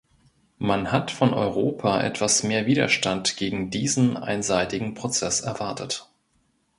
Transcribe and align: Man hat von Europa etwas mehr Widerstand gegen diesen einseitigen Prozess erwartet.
Man 0.57 0.91
hat 0.91 1.11
von 1.11 1.31
Europa 1.31 2.01
etwas 2.01 2.41
mehr 2.41 2.65
Widerstand 2.65 3.37
gegen 3.37 3.69
diesen 3.69 4.17
einseitigen 4.17 4.95
Prozess 4.95 5.41
erwartet. 5.41 6.09